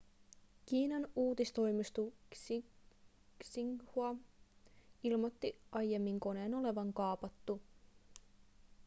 [0.65, 2.03] kiinan uutistoimisto
[3.45, 4.15] xinhua
[5.03, 7.61] ilmoitti aiemmin koneen olevan kaapattu